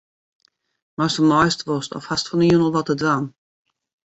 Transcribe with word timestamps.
Meist 0.97 1.17
wol 1.19 1.29
mei 1.31 1.43
ast 1.49 1.61
wolst 1.69 1.91
of 1.97 2.05
hast 2.09 2.25
fan 2.29 2.41
'e 2.43 2.51
jûn 2.51 2.65
al 2.65 2.73
wat 2.75 2.85
te 2.89 2.95
dwaan? 3.01 3.25